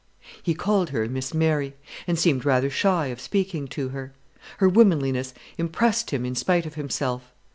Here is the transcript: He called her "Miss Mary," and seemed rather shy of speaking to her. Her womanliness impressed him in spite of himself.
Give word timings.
He 0.41 0.55
called 0.55 0.89
her 0.89 1.07
"Miss 1.07 1.31
Mary," 1.31 1.75
and 2.07 2.17
seemed 2.17 2.43
rather 2.43 2.71
shy 2.71 3.05
of 3.13 3.21
speaking 3.21 3.67
to 3.67 3.89
her. 3.89 4.15
Her 4.57 4.67
womanliness 4.67 5.31
impressed 5.59 6.09
him 6.09 6.25
in 6.25 6.33
spite 6.33 6.65
of 6.65 6.73
himself. 6.73 7.31